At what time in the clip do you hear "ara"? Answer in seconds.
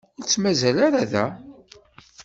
0.87-1.01